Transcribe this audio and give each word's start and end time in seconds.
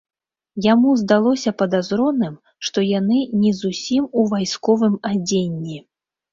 Яму 0.65 0.93
здалося 1.01 1.53
падазроным, 1.59 2.33
што 2.69 2.85
яны 2.97 3.21
не 3.45 3.55
зусім 3.61 4.11
у 4.19 4.27
вайсковым 4.35 4.99
адзенні. 5.15 5.77